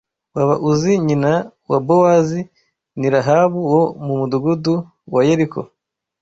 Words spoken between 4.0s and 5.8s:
mu mudugudu wa Yeriko